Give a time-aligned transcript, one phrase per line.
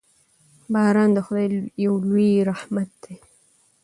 [0.73, 1.47] باران د خدای
[1.85, 3.15] یو لوی رحمت دی.